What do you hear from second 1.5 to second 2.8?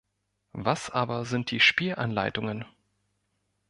die Spielanleitungen?